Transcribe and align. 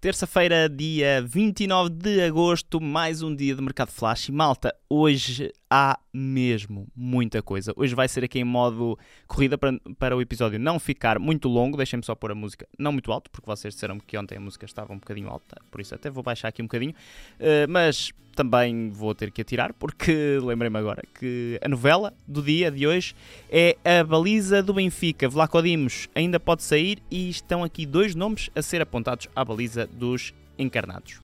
Terça-feira, 0.00 0.68
dia 0.68 1.20
29 1.26 1.90
de 1.90 2.20
agosto, 2.20 2.80
mais 2.80 3.20
um 3.20 3.34
dia 3.34 3.56
de 3.56 3.60
Mercado 3.60 3.90
Flash. 3.90 4.28
E 4.28 4.32
malta, 4.32 4.72
hoje 4.88 5.52
há 5.70 5.98
mesmo 6.12 6.88
muita 6.94 7.42
coisa. 7.42 7.72
Hoje 7.76 7.94
vai 7.94 8.08
ser 8.08 8.24
aqui 8.24 8.38
em 8.38 8.44
modo 8.44 8.98
corrida 9.26 9.58
para, 9.58 9.78
para 9.98 10.16
o 10.16 10.20
episódio 10.20 10.58
não 10.58 10.78
ficar 10.78 11.18
muito 11.18 11.48
longo. 11.48 11.76
Deixem-me 11.76 12.04
só 12.04 12.14
pôr 12.14 12.32
a 12.32 12.34
música 12.34 12.66
não 12.78 12.92
muito 12.92 13.12
alto, 13.12 13.30
porque 13.30 13.46
vocês 13.46 13.74
disseram 13.74 13.98
que 13.98 14.16
ontem 14.16 14.36
a 14.36 14.40
música 14.40 14.64
estava 14.64 14.92
um 14.92 14.98
bocadinho 14.98 15.28
alta, 15.28 15.60
por 15.70 15.80
isso 15.80 15.94
até 15.94 16.10
vou 16.10 16.22
baixar 16.22 16.48
aqui 16.48 16.62
um 16.62 16.66
bocadinho. 16.66 16.92
Uh, 17.38 17.68
mas 17.68 18.12
também 18.34 18.90
vou 18.90 19.14
ter 19.14 19.32
que 19.32 19.42
atirar, 19.42 19.72
porque 19.72 20.38
lembrei-me 20.42 20.78
agora 20.78 21.02
que 21.18 21.58
a 21.62 21.68
novela 21.68 22.14
do 22.26 22.40
dia 22.40 22.70
de 22.70 22.86
hoje 22.86 23.14
é 23.50 23.76
a 23.84 24.04
baliza 24.04 24.62
do 24.62 24.72
Benfica. 24.72 25.28
Vlaco 25.28 25.60
Dimos 25.60 26.08
ainda 26.14 26.38
pode 26.38 26.62
sair 26.62 27.02
e 27.10 27.28
estão 27.28 27.64
aqui 27.64 27.84
dois 27.84 28.14
nomes 28.14 28.48
a 28.54 28.62
ser 28.62 28.80
apontados 28.80 29.26
à 29.34 29.44
baliza 29.44 29.86
dos 29.86 30.32
encarnados. 30.56 31.18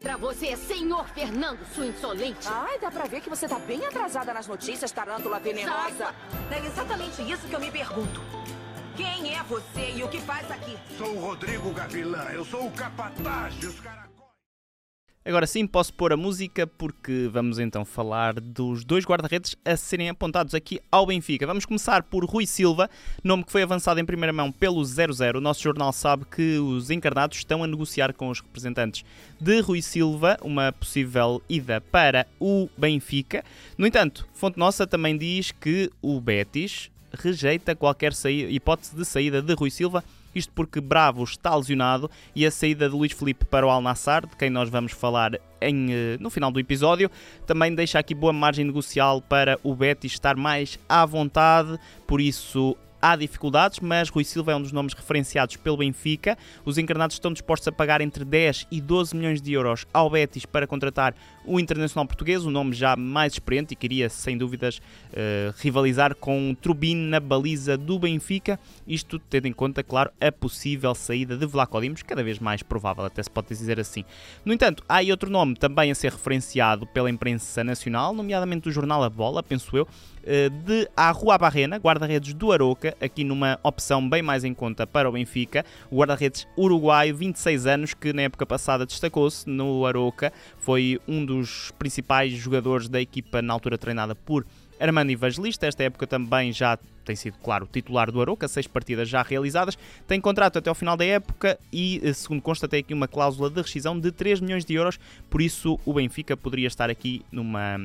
Pra 0.00 0.16
você, 0.16 0.56
senhor 0.56 1.06
Fernando, 1.10 1.58
sua 1.74 1.86
insolente. 1.86 2.48
Ai, 2.48 2.78
dá 2.78 2.90
pra 2.90 3.04
ver 3.04 3.20
que 3.20 3.28
você 3.28 3.46
tá 3.46 3.58
bem 3.58 3.84
atrasada 3.84 4.32
nas 4.32 4.46
notícias, 4.46 4.90
tarântula 4.90 5.38
venenosa. 5.38 6.14
É 6.50 6.66
exatamente 6.66 7.20
isso 7.30 7.46
que 7.46 7.54
eu 7.54 7.60
me 7.60 7.70
pergunto. 7.70 8.22
Quem 8.96 9.36
é 9.36 9.42
você 9.42 9.92
e 9.94 10.02
o 10.02 10.08
que 10.08 10.18
faz 10.22 10.50
aqui? 10.50 10.76
Sou 10.96 11.16
o 11.16 11.20
Rodrigo 11.20 11.70
Gavilã, 11.72 12.24
eu 12.32 12.46
sou 12.46 12.66
o 12.66 12.70
capataz 12.72 13.54
dos 13.56 13.78
caras. 13.80 14.09
Agora 15.22 15.46
sim 15.46 15.66
posso 15.66 15.92
pôr 15.92 16.14
a 16.14 16.16
música 16.16 16.66
porque 16.66 17.28
vamos 17.30 17.58
então 17.58 17.84
falar 17.84 18.40
dos 18.40 18.84
dois 18.84 19.04
guarda-redes 19.04 19.54
a 19.62 19.76
serem 19.76 20.08
apontados 20.08 20.54
aqui 20.54 20.80
ao 20.90 21.04
Benfica. 21.04 21.46
Vamos 21.46 21.66
começar 21.66 22.02
por 22.04 22.24
Rui 22.24 22.46
Silva, 22.46 22.88
nome 23.22 23.44
que 23.44 23.52
foi 23.52 23.62
avançado 23.62 24.00
em 24.00 24.04
primeira 24.06 24.32
mão 24.32 24.50
pelo 24.50 24.82
00. 24.82 25.36
O 25.36 25.40
nosso 25.42 25.62
jornal 25.62 25.92
sabe 25.92 26.24
que 26.24 26.58
os 26.58 26.90
encarnados 26.90 27.36
estão 27.36 27.62
a 27.62 27.66
negociar 27.66 28.14
com 28.14 28.30
os 28.30 28.40
representantes 28.40 29.04
de 29.38 29.60
Rui 29.60 29.82
Silva 29.82 30.38
uma 30.40 30.72
possível 30.72 31.42
ida 31.50 31.82
para 31.82 32.26
o 32.40 32.70
Benfica. 32.74 33.44
No 33.76 33.86
entanto, 33.86 34.26
fonte 34.32 34.58
nossa 34.58 34.86
também 34.86 35.18
diz 35.18 35.52
que 35.52 35.90
o 36.00 36.18
Betis 36.18 36.90
rejeita 37.12 37.76
qualquer 37.76 38.12
hipótese 38.48 38.96
de 38.96 39.04
saída 39.04 39.42
de 39.42 39.52
Rui 39.52 39.70
Silva 39.70 40.02
isto 40.34 40.52
porque 40.54 40.80
Bravo 40.80 41.24
está 41.24 41.54
lesionado 41.54 42.10
e 42.34 42.46
a 42.46 42.50
saída 42.50 42.88
de 42.88 42.94
Luís 42.94 43.12
Felipe 43.12 43.44
para 43.44 43.66
o 43.66 43.70
Al 43.70 43.80
Nassr, 43.80 44.26
de 44.28 44.36
quem 44.36 44.50
nós 44.50 44.68
vamos 44.68 44.92
falar 44.92 45.38
em, 45.60 45.92
eh, 45.92 46.16
no 46.20 46.30
final 46.30 46.50
do 46.50 46.58
episódio, 46.58 47.10
também 47.46 47.74
deixa 47.74 47.98
aqui 47.98 48.14
boa 48.14 48.32
margem 48.32 48.64
negocial 48.64 49.20
para 49.20 49.58
o 49.62 49.74
Betis 49.74 50.12
estar 50.12 50.36
mais 50.36 50.78
à 50.88 51.04
vontade, 51.04 51.78
por 52.06 52.20
isso 52.20 52.76
há 53.00 53.16
dificuldades, 53.16 53.80
mas 53.80 54.08
Rui 54.08 54.24
Silva 54.24 54.52
é 54.52 54.56
um 54.56 54.62
dos 54.62 54.72
nomes 54.72 54.94
referenciados 54.94 55.56
pelo 55.56 55.78
Benfica. 55.78 56.36
Os 56.64 56.78
encarnados 56.78 57.16
estão 57.16 57.32
dispostos 57.32 57.68
a 57.68 57.72
pagar 57.72 58.00
entre 58.00 58.24
10 58.24 58.66
e 58.70 58.80
12 58.80 59.16
milhões 59.16 59.40
de 59.40 59.52
euros 59.52 59.86
ao 59.92 60.10
Betis 60.10 60.44
para 60.44 60.66
contratar 60.66 61.14
o 61.44 61.58
internacional 61.58 62.06
português, 62.06 62.44
um 62.44 62.50
nome 62.50 62.74
já 62.74 62.94
mais 62.96 63.32
experiente 63.32 63.72
e 63.72 63.76
queria, 63.76 64.08
sem 64.08 64.36
dúvidas, 64.36 64.78
uh, 64.78 65.54
rivalizar 65.58 66.14
com 66.14 66.54
Trubin 66.60 66.94
na 66.94 67.18
baliza 67.18 67.76
do 67.76 67.98
Benfica. 67.98 68.58
Isto 68.86 69.18
tendo 69.18 69.46
em 69.46 69.52
conta, 69.52 69.82
claro, 69.82 70.10
a 70.20 70.30
possível 70.30 70.94
saída 70.94 71.36
de 71.36 71.46
Vlaco 71.46 71.80
Dimos, 71.80 72.02
cada 72.02 72.22
vez 72.22 72.38
mais 72.38 72.62
provável, 72.62 73.04
até 73.04 73.22
se 73.22 73.30
pode 73.30 73.48
dizer 73.48 73.80
assim. 73.80 74.04
No 74.44 74.52
entanto, 74.52 74.84
há 74.88 74.96
aí 74.96 75.10
outro 75.10 75.30
nome 75.30 75.56
também 75.56 75.90
a 75.90 75.94
ser 75.94 76.12
referenciado 76.12 76.86
pela 76.86 77.10
imprensa 77.10 77.64
nacional, 77.64 78.12
nomeadamente 78.12 78.68
o 78.68 78.72
jornal 78.72 79.02
A 79.02 79.10
Bola, 79.10 79.42
penso 79.42 79.76
eu, 79.76 79.84
uh, 79.84 80.50
de 80.64 80.88
Arrua 80.96 81.38
Barrena, 81.38 81.78
guarda-redes 81.78 82.34
do 82.34 82.52
Aroca, 82.52 82.89
aqui 83.00 83.24
numa 83.24 83.58
opção 83.62 84.08
bem 84.08 84.22
mais 84.22 84.44
em 84.44 84.54
conta 84.54 84.86
para 84.86 85.08
o 85.08 85.12
Benfica. 85.12 85.64
O 85.90 85.96
guarda-redes 85.96 86.46
uruguaio, 86.56 87.16
26 87.16 87.66
anos, 87.66 87.94
que 87.94 88.12
na 88.12 88.22
época 88.22 88.46
passada 88.46 88.86
destacou-se 88.86 89.48
no 89.48 89.84
Aroca, 89.86 90.32
foi 90.58 91.00
um 91.06 91.24
dos 91.24 91.72
principais 91.78 92.32
jogadores 92.32 92.88
da 92.88 93.00
equipa 93.00 93.42
na 93.42 93.52
altura 93.52 93.76
treinada 93.78 94.14
por 94.14 94.46
Armando 94.80 95.10
Evangelista, 95.10 95.66
esta 95.66 95.84
época 95.84 96.06
também 96.06 96.52
já 96.52 96.78
tem 97.04 97.14
sido, 97.14 97.36
claro, 97.38 97.68
titular 97.70 98.10
do 98.10 98.20
Aroca, 98.20 98.48
seis 98.48 98.66
partidas 98.66 99.08
já 99.08 99.22
realizadas, 99.22 99.76
tem 100.06 100.20
contrato 100.20 100.58
até 100.58 100.70
ao 100.70 100.74
final 100.74 100.96
da 100.96 101.04
época 101.04 101.58
e, 101.72 102.00
eh, 102.02 102.12
segundo 102.12 102.40
consta, 102.40 102.66
tem 102.66 102.80
aqui 102.80 102.94
uma 102.94 103.06
cláusula 103.06 103.50
de 103.50 103.60
rescisão 103.60 103.98
de 103.98 104.10
3 104.10 104.40
milhões 104.40 104.64
de 104.64 104.74
euros, 104.74 104.98
por 105.28 105.42
isso 105.42 105.78
o 105.84 105.92
Benfica 105.92 106.36
poderia 106.36 106.66
estar 106.66 106.88
aqui 106.88 107.22
numa 107.30 107.80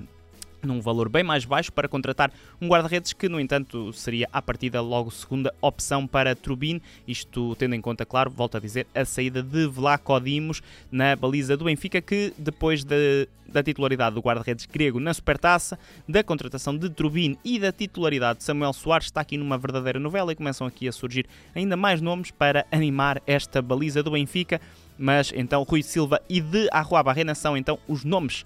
num 0.66 0.81
valor 0.81 1.09
bem 1.09 1.24
mais 1.24 1.46
baixo 1.46 1.72
para 1.72 1.88
contratar 1.88 2.31
um 2.62 2.68
guarda-redes 2.68 3.14
que, 3.14 3.30
no 3.30 3.40
entanto, 3.40 3.94
seria 3.94 4.28
à 4.31 4.42
partida 4.42 4.81
logo 4.81 5.12
segunda 5.12 5.53
opção 5.62 6.06
para 6.08 6.36
Trubin, 6.36 6.81
isto 7.08 7.56
tendo 7.56 7.76
em 7.76 7.81
conta, 7.81 8.06
claro, 8.06 8.30
volto 8.30 8.58
a 8.58 8.59
dizer, 8.59 8.88
a 8.94 9.06
saída 9.06 9.42
de 9.42 9.66
Vlaco 9.68 10.20
Dimos 10.20 10.62
na 10.92 11.16
baliza 11.16 11.56
do 11.56 11.66
Benfica, 11.66 12.02
que 12.02 12.34
depois 12.38 12.84
de, 12.84 13.28
da 13.48 13.64
titularidade 13.64 14.16
do 14.16 14.22
guarda-redes 14.22 14.66
grego 14.66 15.00
na 15.00 15.14
Supertaça, 15.14 15.78
da 16.08 16.24
contratação 16.24 16.78
de 16.78 16.90
Trubin 16.90 17.38
e 17.44 17.59
da 17.59 17.72
titularidade 17.72 18.40
de 18.40 18.46
Samuel 18.46 18.74
Soares, 18.74 19.08
está 19.08 19.22
aqui 19.22 19.38
numa 19.38 19.58
verdadeira 19.58 20.00
novela 20.00 20.32
e 20.32 20.36
começam 20.36 20.66
aqui 20.68 20.88
a 20.88 20.92
surgir 20.92 21.26
ainda 21.53 21.78
mais 21.78 22.02
nomes 22.02 22.32
para 22.32 22.66
animar 22.72 23.22
esta 23.26 23.62
baliza 23.62 24.02
do 24.02 24.12
Benfica, 24.12 24.59
mas 24.97 25.32
então 25.36 25.64
Rui 25.64 25.84
Silva 25.84 26.22
e 26.30 26.40
de 26.40 26.68
Arrua 26.72 27.03
Barrena 27.03 27.36
são 27.36 27.58
então 27.58 27.78
os 27.88 28.03
nomes 28.03 28.46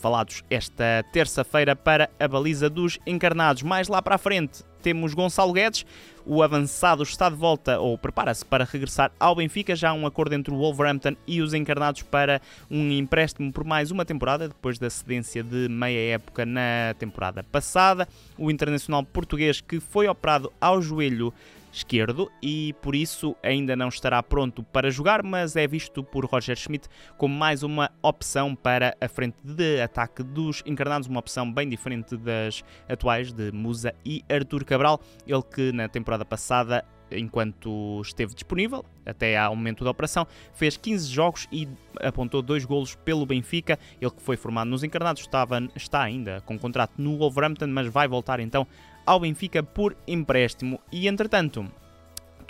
falados 0.00 0.42
esta 0.50 1.04
terça-feira 1.12 1.76
para 1.76 2.10
a 2.18 2.26
baliza 2.26 2.70
dos 2.70 2.98
encarnados. 3.06 3.62
Mais 3.62 3.86
lá 3.86 4.00
para 4.00 4.14
a 4.14 4.18
frente 4.18 4.64
temos 4.82 5.12
Gonçalo 5.12 5.52
Guedes, 5.52 5.84
o 6.24 6.42
avançado 6.42 7.02
está 7.02 7.28
de 7.28 7.36
volta 7.36 7.78
ou 7.78 7.98
prepara-se 7.98 8.44
para 8.44 8.64
regressar 8.64 9.12
ao 9.20 9.34
Benfica. 9.34 9.76
Já 9.76 9.90
há 9.90 9.92
um 9.92 10.06
acordo 10.06 10.34
entre 10.34 10.52
o 10.52 10.56
Wolverhampton 10.56 11.16
e 11.26 11.42
os 11.42 11.52
encarnados 11.52 12.02
para 12.02 12.40
um 12.70 12.90
empréstimo 12.90 13.52
por 13.52 13.64
mais 13.64 13.90
uma 13.90 14.04
temporada, 14.04 14.48
depois 14.48 14.78
da 14.78 14.88
cedência 14.88 15.42
de 15.42 15.68
meia 15.68 16.14
época 16.14 16.46
na 16.46 16.94
temporada 16.98 17.42
passada. 17.42 18.08
O 18.38 18.50
internacional 18.50 19.02
português 19.04 19.60
que 19.60 19.80
foi 19.80 20.08
operado 20.08 20.52
ao 20.60 20.80
joelho 20.80 21.32
esquerdo 21.72 22.30
e 22.42 22.74
por 22.82 22.94
isso 22.94 23.36
ainda 23.42 23.76
não 23.76 23.88
estará 23.88 24.22
pronto 24.22 24.62
para 24.62 24.90
jogar, 24.90 25.22
mas 25.22 25.56
é 25.56 25.66
visto 25.66 26.02
por 26.02 26.24
Roger 26.24 26.56
Schmidt 26.56 26.88
como 27.16 27.34
mais 27.34 27.62
uma 27.62 27.90
opção 28.02 28.54
para 28.54 28.96
a 29.00 29.08
frente 29.08 29.36
de 29.42 29.80
ataque 29.80 30.22
dos 30.22 30.62
encarnados, 30.66 31.08
uma 31.08 31.20
opção 31.20 31.50
bem 31.50 31.68
diferente 31.68 32.16
das 32.16 32.64
atuais 32.88 33.32
de 33.32 33.52
Musa 33.52 33.94
e 34.04 34.24
Artur 34.28 34.64
Cabral, 34.64 35.00
ele 35.26 35.42
que 35.42 35.72
na 35.72 35.88
temporada 35.88 36.24
passada 36.24 36.84
enquanto 37.12 38.00
esteve 38.02 38.34
disponível, 38.34 38.84
até 39.04 39.36
ao 39.36 39.54
momento 39.56 39.84
da 39.84 39.90
operação, 39.90 40.26
fez 40.52 40.76
15 40.76 41.08
jogos 41.10 41.48
e 41.50 41.68
apontou 42.00 42.42
dois 42.42 42.64
golos 42.64 42.94
pelo 42.94 43.26
Benfica. 43.26 43.78
Ele 44.00 44.10
que 44.10 44.22
foi 44.22 44.36
formado 44.36 44.68
nos 44.68 44.84
encarnados 44.84 45.22
estava, 45.22 45.60
está 45.74 46.02
ainda 46.02 46.40
com 46.42 46.58
contrato 46.58 46.92
no 46.98 47.18
Wolverhampton, 47.18 47.66
mas 47.68 47.88
vai 47.88 48.06
voltar 48.06 48.40
então 48.40 48.66
ao 49.06 49.20
Benfica 49.20 49.62
por 49.62 49.96
empréstimo. 50.06 50.80
E 50.92 51.08
entretanto, 51.08 51.70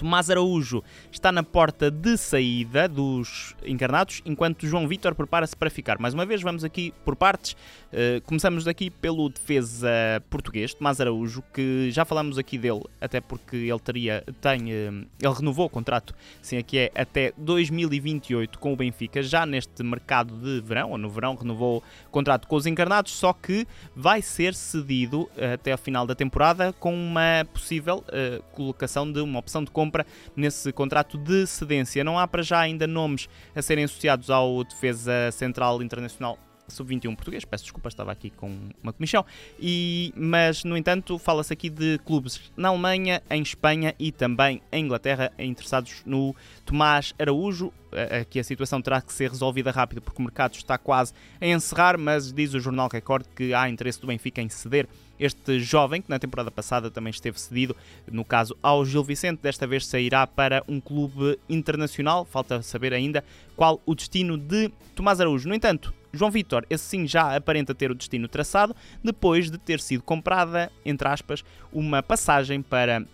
Tomás 0.00 0.30
Araújo 0.30 0.82
está 1.12 1.30
na 1.30 1.42
porta 1.42 1.90
de 1.90 2.16
saída 2.16 2.88
dos 2.88 3.54
encarnados, 3.62 4.22
enquanto 4.24 4.66
João 4.66 4.88
Vitor 4.88 5.14
prepara-se 5.14 5.54
para 5.54 5.68
ficar. 5.68 5.98
Mais 5.98 6.14
uma 6.14 6.24
vez, 6.24 6.40
vamos 6.40 6.64
aqui 6.64 6.94
por 7.04 7.14
partes. 7.14 7.52
Uh, 7.92 8.22
começamos 8.24 8.66
aqui 8.66 8.88
pelo 8.88 9.28
defesa 9.28 9.90
português, 10.30 10.72
Tomás 10.72 11.02
Araújo, 11.02 11.42
que 11.52 11.90
já 11.90 12.06
falamos 12.06 12.38
aqui 12.38 12.56
dele, 12.56 12.82
até 12.98 13.20
porque 13.20 13.56
ele 13.56 13.78
teria, 13.78 14.24
tem, 14.40 14.72
uh, 14.72 15.06
ele 15.20 15.34
renovou 15.36 15.66
o 15.66 15.68
contrato, 15.68 16.14
sim, 16.40 16.56
aqui 16.56 16.78
é 16.78 16.92
até 16.94 17.34
2028 17.36 18.58
com 18.58 18.72
o 18.72 18.76
Benfica, 18.76 19.22
já 19.22 19.44
neste 19.44 19.82
mercado 19.82 20.34
de 20.38 20.62
verão, 20.62 20.92
ou 20.92 20.98
no 20.98 21.10
verão, 21.10 21.34
renovou 21.34 21.84
o 22.06 22.10
contrato 22.10 22.48
com 22.48 22.56
os 22.56 22.64
encarnados, 22.64 23.12
só 23.12 23.34
que 23.34 23.66
vai 23.94 24.22
ser 24.22 24.54
cedido 24.54 25.28
até 25.52 25.72
ao 25.72 25.78
final 25.78 26.06
da 26.06 26.14
temporada 26.14 26.72
com 26.72 26.94
uma 26.94 27.44
possível 27.52 28.04
colocação 28.52 29.10
de 29.10 29.20
uma 29.20 29.40
opção 29.40 29.64
de 29.64 29.70
compra 29.70 29.89
compra 29.90 30.06
nesse 30.36 30.72
contrato 30.72 31.18
de 31.18 31.46
cedência. 31.46 32.04
Não 32.04 32.18
há 32.18 32.28
para 32.28 32.42
já 32.42 32.60
ainda 32.60 32.86
nomes 32.86 33.28
a 33.54 33.60
serem 33.60 33.84
associados 33.84 34.30
ao 34.30 34.62
defesa 34.62 35.30
central 35.32 35.82
internacional 35.82 36.38
sub-21 36.70 37.14
português, 37.14 37.44
peço 37.44 37.64
desculpa, 37.64 37.88
estava 37.88 38.12
aqui 38.12 38.30
com 38.30 38.56
uma 38.82 38.92
comissão, 38.92 39.24
e, 39.58 40.12
mas 40.16 40.64
no 40.64 40.76
entanto 40.76 41.18
fala-se 41.18 41.52
aqui 41.52 41.68
de 41.68 41.98
clubes 42.04 42.40
na 42.56 42.68
Alemanha, 42.68 43.22
em 43.30 43.42
Espanha 43.42 43.94
e 43.98 44.12
também 44.12 44.62
em 44.72 44.84
Inglaterra 44.84 45.32
interessados 45.38 46.02
no 46.06 46.34
Tomás 46.64 47.14
Araújo. 47.18 47.72
Aqui 48.20 48.38
a 48.38 48.44
situação 48.44 48.80
terá 48.80 49.02
que 49.02 49.12
ser 49.12 49.30
resolvida 49.30 49.72
rápido 49.72 50.00
porque 50.00 50.20
o 50.20 50.24
mercado 50.24 50.54
está 50.54 50.78
quase 50.78 51.12
a 51.40 51.46
encerrar, 51.46 51.98
mas 51.98 52.32
diz 52.32 52.54
o 52.54 52.60
jornal 52.60 52.88
Record 52.90 53.26
que 53.34 53.52
há 53.52 53.68
interesse 53.68 54.00
do 54.00 54.06
Benfica 54.06 54.40
em 54.40 54.48
ceder 54.48 54.88
este 55.20 55.60
jovem, 55.60 56.00
que 56.00 56.08
na 56.08 56.18
temporada 56.18 56.50
passada 56.50 56.90
também 56.90 57.10
esteve 57.10 57.38
cedido, 57.38 57.76
no 58.10 58.24
caso 58.24 58.56
ao 58.62 58.86
Gil 58.86 59.04
Vicente, 59.04 59.40
desta 59.42 59.66
vez 59.66 59.86
sairá 59.86 60.26
para 60.26 60.64
um 60.66 60.80
clube 60.80 61.38
internacional. 61.48 62.24
Falta 62.24 62.62
saber 62.62 62.94
ainda 62.94 63.22
qual 63.54 63.80
o 63.84 63.94
destino 63.94 64.38
de 64.38 64.70
Tomás 64.94 65.20
Araújo. 65.20 65.46
No 65.46 65.54
entanto, 65.54 65.92
João 66.12 66.30
Vitor, 66.30 66.66
esse 66.68 66.84
sim 66.84 67.06
já 67.06 67.36
aparenta 67.36 67.74
ter 67.74 67.90
o 67.90 67.94
destino 67.94 68.28
traçado, 68.28 68.74
depois 69.02 69.50
de 69.50 69.58
ter 69.58 69.80
sido 69.80 70.02
comprada, 70.02 70.70
entre 70.84 71.08
aspas, 71.08 71.44
uma 71.72 72.02
passagem 72.02 72.62
para 72.62 73.04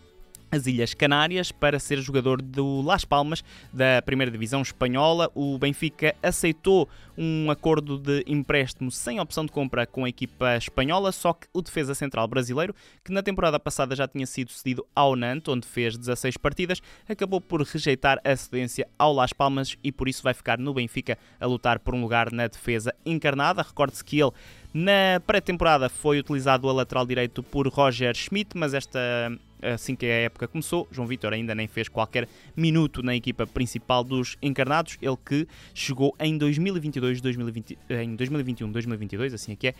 as 0.51 0.67
Ilhas 0.67 0.95
Canárias 0.95 1.51
para 1.53 1.79
ser 1.79 2.01
jogador 2.01 2.41
do 2.41 2.81
Las 2.83 3.05
Palmas 3.05 3.43
da 3.73 4.01
primeira 4.03 4.31
divisão 4.31 4.63
espanhola. 4.63 5.31
O 5.35 5.59
Benfica 5.59 6.15
aceitou 6.23 6.89
um 7.17 7.51
acordo 7.51 7.99
de 7.99 8.25
empréstimo 8.27 8.91
sem 8.91 9.19
opção 9.21 9.45
de 9.45 9.53
compra 9.53 9.87
com 9.87 10.05
a 10.05 10.09
equipa 10.09 10.57
espanhola, 10.57 11.11
só 11.13 11.33
que 11.33 11.47
o 11.53 11.63
defesa 11.63 11.95
central 11.95 12.29
brasileiro, 12.29 12.75
que 13.05 13.13
na 13.13 13.23
temporada 13.23 13.59
passada 13.59 13.97
já 13.97 14.07
tinha 14.07 14.27
sido 14.27 14.51
cedido 14.51 14.87
ao 14.95 15.17
Nantes, 15.17 15.49
onde 15.49 15.67
fez 15.67 15.97
16 15.97 16.37
partidas, 16.37 16.83
acabou 17.09 17.41
por 17.41 17.63
rejeitar 17.63 18.21
a 18.23 18.37
cedência 18.37 18.87
ao 18.99 19.13
Las 19.13 19.33
Palmas 19.33 19.77
e 19.83 19.91
por 19.91 20.09
isso 20.09 20.23
vai 20.23 20.35
ficar 20.35 20.59
no 20.59 20.75
Benfica 20.75 21.19
a 21.41 21.47
lutar 21.47 21.79
por 21.79 21.95
um 21.95 22.01
lugar 22.01 22.31
na 22.33 22.47
defesa 22.47 22.95
encarnada. 23.05 23.63
Recorde-se 23.63 24.05
que 24.05 24.21
ele 24.21 24.33
na 24.77 25.19
pré-temporada 25.27 25.89
foi 25.89 26.19
utilizado 26.19 26.69
a 26.69 26.73
lateral 26.73 27.07
direito 27.07 27.43
por 27.43 27.67
Roger 27.67 28.15
Schmidt, 28.15 28.51
mas 28.55 28.75
esta 28.75 29.01
assim 29.63 29.97
que 29.97 30.05
a 30.05 30.09
época 30.09 30.47
começou, 30.47 30.87
João 30.91 31.07
Vitor 31.07 31.33
ainda 31.33 31.55
nem 31.55 31.67
fez 31.67 31.89
qualquer 31.89 32.29
minuto 32.55 33.03
na 33.03 33.17
equipa 33.17 33.47
principal 33.47 34.05
dos 34.05 34.37
encarnados, 34.43 34.99
ele 35.01 35.17
que 35.25 35.49
chegou 35.75 36.15
em 36.21 36.37
2022, 36.37 37.23
2020, 37.23 37.79
em 37.89 38.15
2021, 38.15 38.71
2022, 38.71 39.33
assim 39.33 39.53
é 39.53 39.57
que 39.57 39.69
é, 39.69 39.75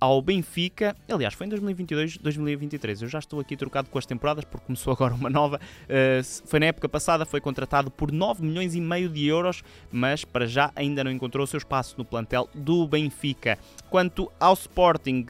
ao 0.00 0.20
Benfica. 0.22 0.96
Aliás, 1.08 1.34
foi 1.34 1.46
em 1.46 1.50
2022, 1.50 2.18
2023. 2.18 3.02
Eu 3.02 3.08
já 3.08 3.18
estou 3.18 3.40
aqui 3.40 3.56
trocado 3.56 3.90
com 3.90 3.98
as 3.98 4.06
temporadas 4.06 4.44
porque 4.44 4.66
começou 4.66 4.92
agora 4.92 5.14
uma 5.14 5.30
nova. 5.30 5.60
Uh, 5.84 6.24
foi 6.46 6.60
na 6.60 6.66
época 6.66 6.88
passada, 6.88 7.24
foi 7.26 7.40
contratado 7.40 7.90
por 7.90 8.12
9 8.12 8.44
milhões 8.44 8.74
e 8.74 8.80
meio 8.80 9.08
de 9.08 9.26
euros, 9.26 9.62
mas 9.90 10.24
para 10.24 10.46
já 10.46 10.70
ainda 10.74 11.02
não 11.02 11.10
encontrou 11.10 11.44
o 11.44 11.46
seu 11.46 11.58
espaço 11.58 11.94
no 11.98 12.04
plantel 12.04 12.48
do 12.54 12.86
Benfica. 12.86 13.58
Quanto 13.90 14.30
ao 14.38 14.54
Sporting, 14.54 15.24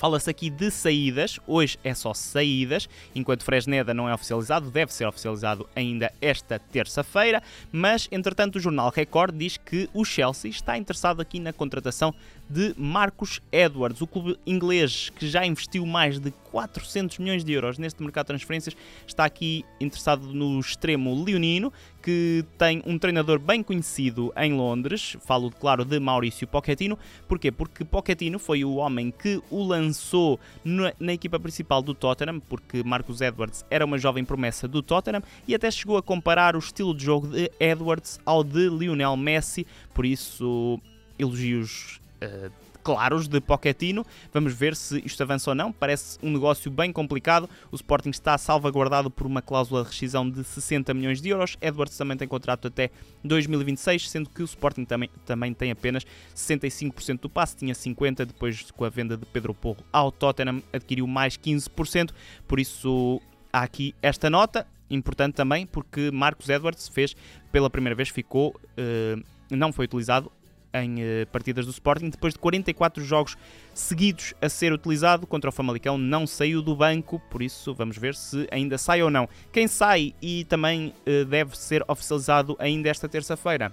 Fala-se 0.00 0.30
aqui 0.30 0.48
de 0.48 0.70
saídas, 0.70 1.38
hoje 1.46 1.78
é 1.84 1.92
só 1.92 2.14
saídas, 2.14 2.88
enquanto 3.14 3.44
Fresneda 3.44 3.92
não 3.92 4.08
é 4.08 4.14
oficializado, 4.14 4.70
deve 4.70 4.94
ser 4.94 5.06
oficializado 5.06 5.68
ainda 5.76 6.10
esta 6.22 6.58
terça-feira, 6.58 7.42
mas 7.70 8.08
entretanto 8.10 8.56
o 8.56 8.60
jornal 8.60 8.90
Record 8.90 9.36
diz 9.36 9.58
que 9.58 9.90
o 9.92 10.02
Chelsea 10.02 10.50
está 10.50 10.78
interessado 10.78 11.20
aqui 11.20 11.38
na 11.38 11.52
contratação 11.52 12.14
de 12.50 12.74
Marcos 12.76 13.40
Edwards, 13.52 14.00
o 14.00 14.06
clube 14.08 14.36
inglês 14.44 15.08
que 15.10 15.28
já 15.28 15.46
investiu 15.46 15.86
mais 15.86 16.18
de 16.18 16.32
400 16.50 17.18
milhões 17.18 17.44
de 17.44 17.52
euros 17.52 17.78
neste 17.78 18.02
mercado 18.02 18.26
de 18.26 18.28
transferências, 18.32 18.76
está 19.06 19.24
aqui 19.24 19.64
interessado 19.80 20.26
no 20.34 20.58
extremo 20.58 21.22
leonino, 21.22 21.72
que 22.02 22.44
tem 22.58 22.82
um 22.84 22.98
treinador 22.98 23.38
bem 23.38 23.62
conhecido 23.62 24.32
em 24.36 24.52
Londres, 24.52 25.16
falo 25.20 25.50
claro 25.50 25.84
de 25.84 26.00
Maurício 26.00 26.48
Pochettino, 26.48 26.98
porquê? 27.28 27.52
Porque 27.52 27.84
Pochettino 27.84 28.38
foi 28.38 28.64
o 28.64 28.74
homem 28.76 29.12
que 29.12 29.40
o 29.48 29.62
lançou 29.62 30.40
na, 30.64 31.12
equipa 31.12 31.38
principal 31.38 31.80
do 31.80 31.94
Tottenham, 31.94 32.40
porque 32.40 32.82
Marcos 32.82 33.20
Edwards 33.20 33.64
era 33.70 33.84
uma 33.84 33.98
jovem 33.98 34.24
promessa 34.24 34.66
do 34.66 34.82
Tottenham 34.82 35.22
e 35.46 35.54
até 35.54 35.70
chegou 35.70 35.96
a 35.96 36.02
comparar 36.02 36.56
o 36.56 36.58
estilo 36.58 36.94
de 36.94 37.04
jogo 37.04 37.28
de 37.28 37.48
Edwards 37.60 38.18
ao 38.26 38.42
de 38.42 38.68
Lionel 38.68 39.16
Messi, 39.16 39.64
por 39.94 40.04
isso 40.04 40.80
elogios 41.18 41.99
uh, 42.22 42.50
claros 42.82 43.28
de 43.28 43.40
Pochettino. 43.40 44.04
Vamos 44.32 44.52
ver 44.52 44.74
se 44.74 45.02
isto 45.04 45.22
avança 45.22 45.50
ou 45.50 45.54
não. 45.54 45.72
Parece 45.72 46.18
um 46.22 46.30
negócio 46.30 46.70
bem 46.70 46.92
complicado. 46.92 47.48
O 47.70 47.76
Sporting 47.76 48.10
está 48.10 48.36
salvaguardado 48.38 49.10
por 49.10 49.26
uma 49.26 49.42
cláusula 49.42 49.82
de 49.82 49.88
rescisão 49.88 50.28
de 50.28 50.42
60 50.42 50.92
milhões 50.94 51.20
de 51.20 51.28
euros. 51.28 51.56
Edwards 51.60 51.96
também 51.96 52.16
tem 52.16 52.26
contrato 52.26 52.68
até 52.68 52.90
2026, 53.24 54.10
sendo 54.10 54.30
que 54.30 54.42
o 54.42 54.44
Sporting 54.44 54.84
também, 54.84 55.10
também 55.26 55.52
tem 55.54 55.70
apenas 55.70 56.04
65% 56.34 57.20
do 57.20 57.28
passe. 57.28 57.56
Tinha 57.56 57.74
50% 57.74 58.26
depois 58.26 58.70
com 58.70 58.84
a 58.84 58.88
venda 58.88 59.16
de 59.16 59.26
Pedro 59.26 59.54
Porro 59.54 59.84
ao 59.92 60.10
Tottenham, 60.10 60.62
adquiriu 60.72 61.06
mais 61.06 61.36
15%. 61.36 62.10
Por 62.46 62.58
isso 62.58 63.20
há 63.52 63.62
aqui 63.62 63.94
esta 64.02 64.30
nota. 64.30 64.66
Importante 64.90 65.34
também 65.34 65.66
porque 65.66 66.10
Marcos 66.10 66.48
Edwards 66.48 66.88
fez 66.88 67.14
pela 67.52 67.70
primeira 67.70 67.94
vez, 67.94 68.08
ficou, 68.08 68.50
uh, 68.50 69.22
não 69.48 69.72
foi 69.72 69.84
utilizado 69.84 70.32
em 70.74 70.96
uh, 70.96 71.26
partidas 71.32 71.66
do 71.66 71.70
Sporting. 71.72 72.10
Depois 72.10 72.34
de 72.34 72.40
44 72.40 73.02
jogos 73.04 73.36
seguidos 73.74 74.34
a 74.40 74.48
ser 74.48 74.72
utilizado 74.72 75.26
contra 75.26 75.50
o 75.50 75.52
Famalicão, 75.52 75.98
não 75.98 76.26
saiu 76.26 76.62
do 76.62 76.74
banco, 76.74 77.20
por 77.30 77.42
isso 77.42 77.74
vamos 77.74 77.96
ver 77.96 78.14
se 78.14 78.46
ainda 78.50 78.78
sai 78.78 79.02
ou 79.02 79.10
não. 79.10 79.28
Quem 79.52 79.66
sai 79.66 80.14
e 80.20 80.44
também 80.44 80.94
uh, 81.06 81.24
deve 81.24 81.56
ser 81.56 81.84
oficializado 81.88 82.56
ainda 82.58 82.88
esta 82.88 83.08
terça-feira 83.08 83.72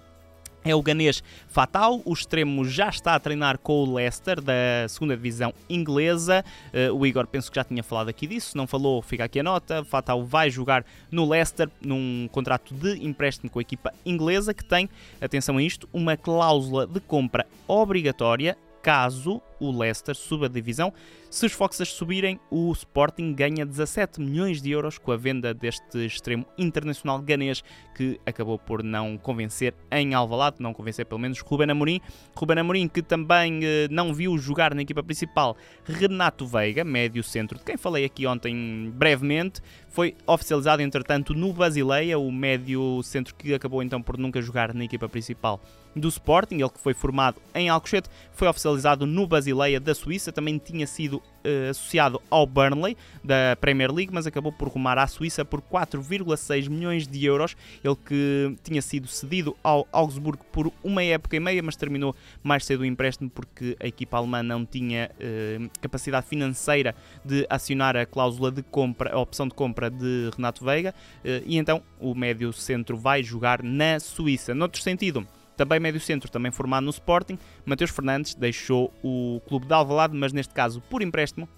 é 0.69 0.75
o 0.75 0.81
ganês 0.81 1.23
Fatal. 1.47 2.01
O 2.05 2.13
extremo 2.13 2.65
já 2.65 2.89
está 2.89 3.15
a 3.15 3.19
treinar 3.19 3.57
com 3.57 3.83
o 3.83 3.95
Leicester 3.95 4.41
da 4.41 4.87
segunda 4.87 5.15
divisão 5.15 5.53
inglesa. 5.69 6.43
Uh, 6.73 6.93
o 6.93 7.05
Igor 7.05 7.27
penso 7.27 7.51
que 7.51 7.55
já 7.55 7.63
tinha 7.63 7.83
falado 7.83 8.09
aqui 8.09 8.27
disso, 8.27 8.57
não 8.57 8.67
falou, 8.67 9.01
fica 9.01 9.23
aqui 9.23 9.39
a 9.39 9.43
nota. 9.43 9.83
Fatal 9.85 10.23
vai 10.23 10.49
jogar 10.49 10.85
no 11.11 11.27
Leicester 11.27 11.69
num 11.81 12.27
contrato 12.31 12.73
de 12.73 13.05
empréstimo 13.05 13.49
com 13.49 13.59
a 13.59 13.61
equipa 13.61 13.93
inglesa 14.05 14.53
que 14.53 14.63
tem, 14.63 14.89
atenção 15.21 15.57
a 15.57 15.61
isto, 15.61 15.87
uma 15.93 16.17
cláusula 16.17 16.85
de 16.85 16.99
compra 16.99 17.45
obrigatória 17.67 18.57
caso 18.81 19.41
o 19.59 19.71
Leicester 19.71 20.15
suba 20.15 20.45
a 20.45 20.49
divisão. 20.49 20.93
Se 21.29 21.45
os 21.45 21.51
Foxes 21.51 21.89
subirem, 21.89 22.39
o 22.49 22.71
Sporting 22.71 23.33
ganha 23.33 23.65
17 23.65 24.21
milhões 24.21 24.61
de 24.61 24.71
euros 24.71 24.97
com 24.97 25.11
a 25.11 25.17
venda 25.17 25.53
deste 25.53 26.05
extremo 26.05 26.45
internacional 26.57 27.19
ganês 27.19 27.63
que 27.95 28.19
acabou 28.25 28.57
por 28.57 28.81
não 28.81 29.17
convencer 29.17 29.73
em 29.91 30.13
Alvalade, 30.13 30.57
não 30.59 30.73
convencer 30.73 31.05
pelo 31.05 31.19
menos 31.19 31.41
Ruben 31.41 31.71
Amorim. 31.71 31.99
Ruben 32.35 32.59
Amorim 32.59 32.87
que 32.87 33.01
também 33.01 33.59
eh, 33.63 33.87
não 33.89 34.13
viu 34.13 34.37
jogar 34.37 34.73
na 34.73 34.81
equipa 34.81 35.03
principal 35.03 35.57
Renato 35.85 36.45
Veiga, 36.45 36.83
médio 36.83 37.23
centro, 37.23 37.57
de 37.57 37.65
quem 37.65 37.75
falei 37.77 38.05
aqui 38.05 38.25
ontem 38.25 38.91
brevemente, 38.95 39.61
foi 39.89 40.15
oficializado 40.25 40.81
entretanto 40.81 41.33
no 41.33 41.51
Basileia, 41.51 42.19
o 42.19 42.31
médio 42.31 43.01
centro 43.03 43.35
que 43.35 43.53
acabou 43.53 43.81
então 43.81 44.01
por 44.01 44.17
nunca 44.17 44.41
jogar 44.41 44.73
na 44.73 44.85
equipa 44.85 45.09
principal 45.09 45.61
do 45.95 46.07
Sporting, 46.07 46.55
ele 46.55 46.69
que 46.69 46.79
foi 46.79 46.93
formado 46.93 47.41
em 47.53 47.69
Alcochete, 47.69 48.09
foi 48.31 48.47
oficializado 48.47 49.05
no 49.05 49.25
Basileia 49.47 49.79
da 49.79 49.95
Suíça, 49.95 50.31
também 50.31 50.57
tinha 50.57 50.85
sido 50.85 51.17
uh, 51.17 51.69
associado 51.69 52.21
ao 52.29 52.45
Burnley 52.45 52.97
da 53.23 53.55
Premier 53.59 53.89
League, 53.91 54.13
mas 54.13 54.27
acabou 54.27 54.51
por 54.51 54.67
rumar 54.67 54.97
à 54.97 55.07
Suíça 55.07 55.45
por 55.45 55.61
4,6 55.61 56.69
milhões 56.69 57.07
de 57.07 57.25
euros. 57.25 57.55
Ele 57.81 57.95
que 57.95 58.55
tinha 58.61 58.81
sido 58.81 59.07
cedido 59.07 59.55
ao 59.63 59.87
Augsburgo 59.91 60.43
por 60.51 60.71
uma 60.83 61.01
época 61.01 61.37
e 61.37 61.39
meia, 61.39 61.63
mas 61.63 61.77
terminou 61.77 62.13
mais 62.43 62.65
cedo 62.65 62.81
o 62.81 62.85
empréstimo 62.85 63.29
porque 63.29 63.77
a 63.79 63.87
equipa 63.87 64.17
alemã 64.17 64.43
não 64.43 64.65
tinha 64.65 65.09
uh, 65.13 65.69
capacidade 65.79 66.27
financeira 66.27 66.93
de 67.23 67.45
acionar 67.49 67.95
a 67.95 68.05
cláusula 68.05 68.51
de 68.51 68.61
compra, 68.63 69.13
a 69.13 69.19
opção 69.19 69.47
de 69.47 69.53
compra 69.53 69.89
de 69.89 70.29
Renato 70.35 70.65
Veiga, 70.65 70.93
uh, 71.23 71.43
e 71.45 71.57
então 71.57 71.81
o 71.99 72.13
médio 72.13 72.51
centro 72.51 72.97
vai 72.97 73.23
jogar 73.23 73.63
na 73.63 73.97
Suíça. 73.99 74.53
Noutro 74.53 74.81
sentido, 74.81 75.25
também 75.57 75.79
médio 75.79 75.99
centro, 75.99 76.31
também 76.31 76.51
formado 76.51 76.83
no 76.83 76.91
Sporting, 76.91 77.37
Mateus 77.65 77.91
Fernandes 77.91 78.35
deixou 78.35 78.93
o 79.03 79.41
clube 79.47 79.65
de 79.65 79.73
Alvalade, 79.73 80.15
mas 80.15 80.31
neste 80.31 80.53
caso 80.53 80.79
por 80.81 81.01
empréstimo, 81.01 81.49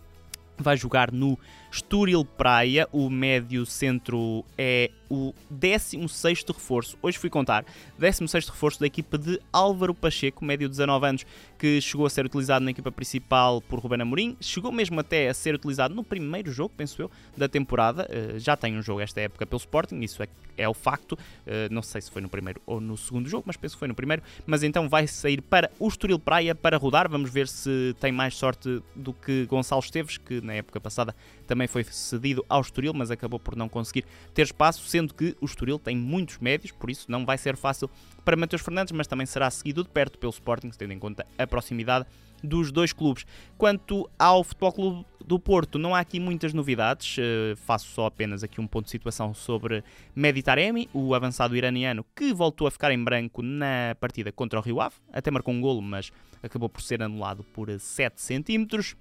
vai 0.57 0.75
jogar 0.75 1.11
no 1.11 1.37
Estoril 1.71 2.25
Praia. 2.25 2.87
O 2.91 3.09
médio 3.09 3.65
centro 3.65 4.43
é 4.57 4.89
o 5.09 5.33
16 5.49 6.45
reforço. 6.47 6.97
Hoje 7.01 7.17
fui 7.17 7.29
contar, 7.29 7.65
16 7.97 8.47
reforço 8.47 8.79
da 8.79 8.85
equipa 8.85 9.17
de 9.17 9.39
Álvaro 9.51 9.93
Pacheco, 9.93 10.45
médio 10.45 10.67
de 10.67 10.71
19 10.71 11.05
anos, 11.07 11.25
que 11.57 11.81
chegou 11.81 12.05
a 12.05 12.09
ser 12.09 12.25
utilizado 12.25 12.63
na 12.63 12.71
equipa 12.71 12.91
principal 12.91 13.61
por 13.61 13.79
Ruben 13.79 14.01
Amorim. 14.01 14.37
Chegou 14.39 14.71
mesmo 14.71 14.99
até 14.99 15.27
a 15.27 15.33
ser 15.33 15.55
utilizado 15.55 15.93
no 15.93 16.03
primeiro 16.03 16.51
jogo, 16.51 16.73
penso 16.77 17.01
eu, 17.01 17.11
da 17.35 17.49
temporada. 17.49 18.07
Uh, 18.09 18.39
já 18.39 18.55
tem 18.55 18.77
um 18.77 18.81
jogo 18.81 19.01
esta 19.01 19.19
época 19.19 19.45
pelo 19.45 19.57
Sporting, 19.57 19.99
isso 20.01 20.21
é, 20.21 20.27
é 20.57 20.69
o 20.69 20.73
facto. 20.73 21.13
Uh, 21.13 21.71
não 21.71 21.81
sei 21.81 22.01
se 22.01 22.11
foi 22.11 22.21
no 22.21 22.29
primeiro 22.29 22.61
ou 22.65 22.79
no 22.79 22.95
segundo 22.95 23.27
jogo, 23.27 23.43
mas 23.47 23.57
penso 23.57 23.75
que 23.75 23.79
foi 23.79 23.87
no 23.87 23.95
primeiro. 23.95 24.21
Mas 24.45 24.63
então 24.63 24.87
vai 24.87 25.07
sair 25.07 25.41
para 25.41 25.71
o 25.79 25.87
Estoril 25.87 26.19
Praia 26.19 26.53
para 26.53 26.77
rodar. 26.77 27.09
Vamos 27.09 27.31
ver 27.31 27.47
se 27.47 27.95
tem 27.99 28.11
mais 28.11 28.35
sorte 28.35 28.81
do 28.95 29.13
que 29.13 29.45
Gonçalo 29.45 29.81
Esteves, 29.81 30.17
que 30.17 30.39
na 30.41 30.53
época 30.53 30.79
passada 30.79 31.15
também 31.47 31.67
foi 31.67 31.83
cedido 31.83 32.45
ao 32.47 32.61
Estoril, 32.61 32.93
mas 32.93 33.09
acabou 33.09 33.39
por 33.39 33.55
não 33.55 33.67
conseguir 33.67 34.05
ter 34.33 34.43
espaço, 34.43 34.87
sendo 34.99 35.13
que 35.13 35.35
o 35.39 35.45
Estoril 35.45 35.79
tem 35.79 35.95
muitos 35.95 36.39
médios, 36.39 36.73
por 36.73 36.89
isso 36.89 37.09
não 37.09 37.25
vai 37.25 37.37
ser 37.37 37.55
fácil 37.55 37.89
para 38.25 38.35
Matheus 38.35 38.61
Fernandes, 38.61 38.91
mas 38.91 39.07
também 39.07 39.25
será 39.25 39.49
seguido 39.49 39.81
de 39.81 39.89
perto 39.89 40.19
pelo 40.19 40.31
Sporting, 40.31 40.69
tendo 40.71 40.91
em 40.91 40.99
conta 40.99 41.25
a 41.37 41.47
proximidade 41.47 42.05
dos 42.43 42.69
dois 42.69 42.91
clubes. 42.91 43.25
Quanto 43.57 44.09
ao 44.19 44.43
Futebol 44.43 44.73
Clube 44.73 45.05
do 45.25 45.39
Porto, 45.39 45.79
não 45.79 45.95
há 45.95 45.99
aqui 45.99 46.19
muitas 46.19 46.53
novidades, 46.53 47.17
uh, 47.17 47.55
faço 47.55 47.87
só 47.87 48.07
apenas 48.07 48.43
aqui 48.43 48.59
um 48.59 48.67
ponto 48.67 48.85
de 48.85 48.91
situação 48.91 49.33
sobre 49.33 49.83
Mehdi 50.13 50.41
Taremi, 50.41 50.89
o 50.93 51.13
avançado 51.15 51.55
iraniano 51.55 52.05
que 52.13 52.33
voltou 52.33 52.67
a 52.67 52.71
ficar 52.71 52.91
em 52.91 53.01
branco 53.01 53.41
na 53.41 53.95
partida 54.01 54.33
contra 54.33 54.59
o 54.59 54.61
Rio 54.61 54.81
Ave, 54.81 54.95
até 55.13 55.31
marcou 55.31 55.53
um 55.53 55.61
golo, 55.61 55.81
mas 55.81 56.11
acabou 56.43 56.67
por 56.67 56.81
ser 56.81 57.01
anulado 57.01 57.43
por 57.43 57.69
7 57.79 58.21
centímetros. 58.21 58.97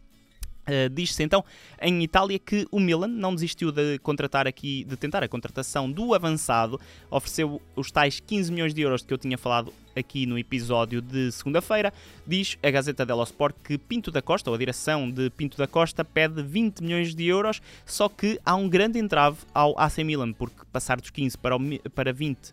Uh, 0.68 0.88
Diz-se 0.90 1.22
então 1.22 1.42
em 1.80 2.02
Itália 2.02 2.38
que 2.38 2.66
o 2.70 2.78
Milan 2.78 3.08
não 3.08 3.34
desistiu 3.34 3.72
de 3.72 3.98
contratar 4.00 4.46
aqui, 4.46 4.84
de 4.84 4.96
tentar 4.96 5.22
a 5.22 5.28
contratação 5.28 5.90
do 5.90 6.14
avançado, 6.14 6.78
ofereceu 7.10 7.60
os 7.74 7.90
tais 7.90 8.20
15 8.20 8.52
milhões 8.52 8.74
de 8.74 8.82
euros 8.82 9.02
que 9.02 9.12
eu 9.12 9.18
tinha 9.18 9.38
falado 9.38 9.72
aqui 9.96 10.26
no 10.26 10.38
episódio 10.38 11.00
de 11.00 11.32
segunda-feira. 11.32 11.92
Diz 12.26 12.56
a 12.62 12.70
Gazeta 12.70 13.04
dello 13.04 13.22
Sport 13.24 13.56
que 13.64 13.78
Pinto 13.78 14.10
da 14.10 14.22
Costa, 14.22 14.50
ou 14.50 14.54
a 14.54 14.58
direção 14.58 15.10
de 15.10 15.30
Pinto 15.30 15.56
da 15.56 15.66
Costa, 15.66 16.04
pede 16.04 16.42
20 16.42 16.82
milhões 16.82 17.14
de 17.14 17.26
euros, 17.26 17.60
só 17.84 18.08
que 18.08 18.38
há 18.44 18.54
um 18.54 18.68
grande 18.68 18.98
entrave 18.98 19.38
ao 19.52 19.78
AC 19.78 19.98
Milan, 19.98 20.32
porque 20.32 20.60
passar 20.72 21.00
dos 21.00 21.10
15 21.10 21.38
para, 21.38 21.56
o, 21.56 21.60
para 21.90 22.12
20 22.12 22.52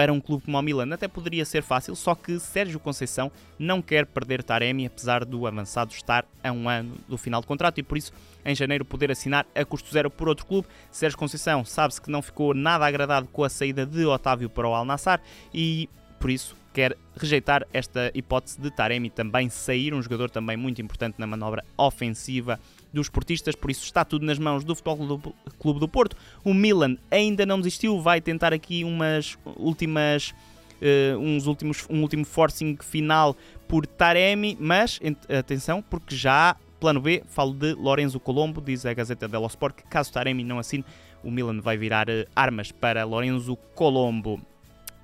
para 0.00 0.14
um 0.14 0.18
clube 0.18 0.46
como 0.46 0.56
o 0.56 0.62
Milan 0.62 0.94
até 0.94 1.06
poderia 1.06 1.44
ser 1.44 1.62
fácil, 1.62 1.94
só 1.94 2.14
que 2.14 2.38
Sérgio 2.38 2.80
Conceição 2.80 3.30
não 3.58 3.82
quer 3.82 4.06
perder 4.06 4.42
Taremi, 4.42 4.86
apesar 4.86 5.26
do 5.26 5.46
avançado 5.46 5.92
estar 5.92 6.24
a 6.42 6.50
um 6.50 6.70
ano 6.70 6.96
do 7.06 7.18
final 7.18 7.42
do 7.42 7.46
contrato 7.46 7.76
e 7.76 7.82
por 7.82 7.98
isso 7.98 8.10
em 8.42 8.54
janeiro 8.54 8.82
poder 8.82 9.10
assinar 9.10 9.46
a 9.54 9.62
custo 9.62 9.92
zero 9.92 10.10
por 10.10 10.26
outro 10.26 10.46
clube. 10.46 10.66
Sérgio 10.90 11.18
Conceição 11.18 11.66
sabe-se 11.66 12.00
que 12.00 12.10
não 12.10 12.22
ficou 12.22 12.54
nada 12.54 12.86
agradado 12.86 13.28
com 13.30 13.44
a 13.44 13.50
saída 13.50 13.84
de 13.84 14.06
Otávio 14.06 14.48
para 14.48 14.66
o 14.66 14.74
Al 14.74 14.86
Nassr 14.86 15.20
e 15.52 15.86
por 16.18 16.30
isso 16.30 16.56
quer 16.72 16.96
rejeitar 17.14 17.66
esta 17.70 18.10
hipótese 18.14 18.58
de 18.58 18.70
Taremi 18.70 19.10
também 19.10 19.50
sair, 19.50 19.92
um 19.92 20.00
jogador 20.00 20.30
também 20.30 20.56
muito 20.56 20.80
importante 20.80 21.16
na 21.18 21.26
manobra 21.26 21.62
ofensiva 21.76 22.58
dos 22.92 23.08
portistas, 23.08 23.54
por 23.54 23.70
isso 23.70 23.84
está 23.84 24.04
tudo 24.04 24.24
nas 24.24 24.38
mãos 24.38 24.64
do 24.64 24.74
Futebol 24.74 25.20
Clube 25.58 25.80
do 25.80 25.88
Porto. 25.88 26.16
O 26.44 26.52
Milan 26.52 26.96
ainda 27.10 27.46
não 27.46 27.58
desistiu, 27.58 28.00
vai 28.00 28.20
tentar 28.20 28.52
aqui 28.52 28.84
umas 28.84 29.38
últimas 29.56 30.34
uh, 30.80 31.18
uns 31.18 31.46
últimos 31.46 31.86
um 31.88 32.02
último 32.02 32.24
forcing 32.24 32.76
final 32.80 33.36
por 33.68 33.86
Taremi, 33.86 34.56
mas 34.60 34.98
atenção, 35.28 35.82
porque 35.82 36.16
já 36.16 36.56
plano 36.80 37.00
B, 37.00 37.22
falo 37.28 37.52
de 37.52 37.74
Lorenzo 37.74 38.18
Colombo, 38.18 38.60
diz 38.60 38.86
a 38.86 38.94
Gazeta 38.94 39.28
dello 39.28 39.46
Sport 39.46 39.76
que 39.76 39.82
caso 39.84 40.12
Taremi 40.12 40.42
não 40.42 40.58
assine, 40.58 40.84
o 41.22 41.30
Milan 41.30 41.60
vai 41.60 41.76
virar 41.76 42.08
uh, 42.08 42.26
armas 42.34 42.72
para 42.72 43.04
Lorenzo 43.04 43.56
Colombo. 43.74 44.40